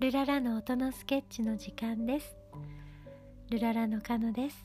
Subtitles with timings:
[0.00, 2.36] ルララの音のスケッチの時間です。
[3.50, 4.64] ルララのカノです。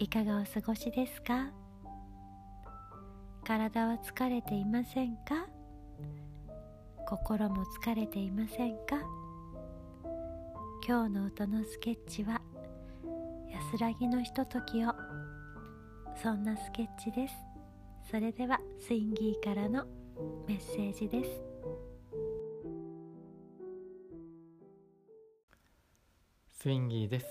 [0.00, 1.52] いかがお過ごしですか？
[3.44, 5.46] 体は疲れていませんか？
[7.06, 8.96] 心も疲れていませんか？
[10.84, 12.40] 今日の音のスケッチは
[13.72, 14.92] 安らぎのひとときを。
[16.20, 17.34] そんなスケッチです。
[18.10, 19.84] それではスインギーからの
[20.48, 21.51] メッセージです。
[26.62, 27.26] スインギーです。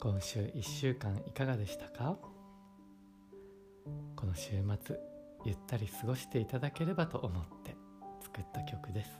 [0.00, 2.16] 今週1週間いかがでしたか？
[4.16, 4.50] この週
[4.82, 4.96] 末
[5.44, 7.76] ゆったり過ごしていただければと思って
[8.20, 9.10] 作った曲です。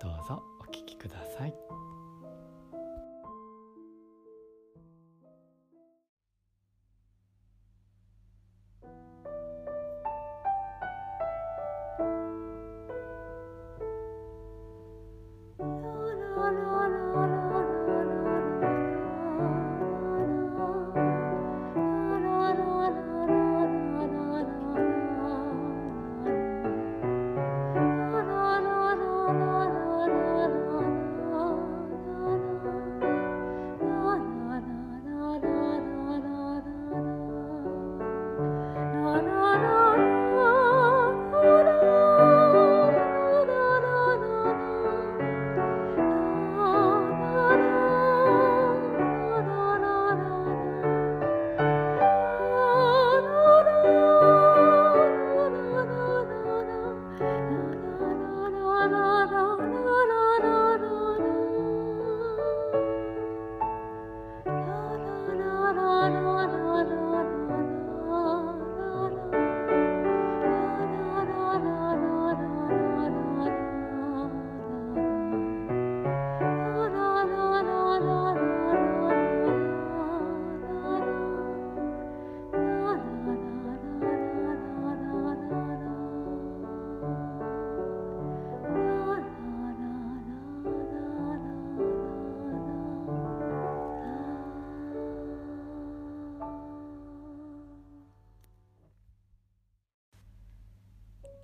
[0.00, 1.52] どうぞお聴きください。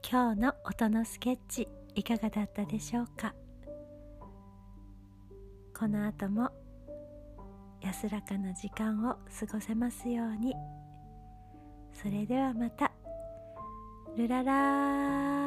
[0.07, 3.35] 今日の音のスケッチいかがだったでしょうか？
[5.77, 6.51] この後も
[7.81, 10.55] 安らかな時間を過ごせますように。
[11.95, 12.93] それではまた。
[14.17, 15.44] ルララ